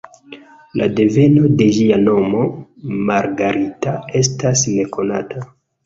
La 0.79 0.87
deveno 0.99 1.51
de 1.59 1.67
ĝia 1.77 2.01
nomo, 2.07 2.43
""Margarita"", 3.13 3.97
estas 4.25 4.69
nekonata. 4.81 5.51